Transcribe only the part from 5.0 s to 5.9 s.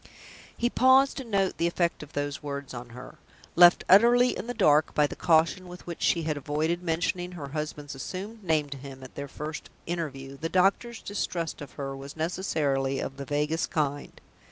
the caution with